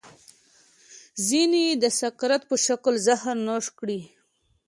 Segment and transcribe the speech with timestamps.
[1.27, 4.01] ځینو یې د سقراط په شکل زهر نوش کړي.